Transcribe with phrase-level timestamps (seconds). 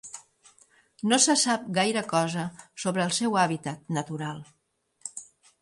[1.11, 2.47] No se sap gaire cosa
[2.85, 4.41] sobre el seu hàbitat natural.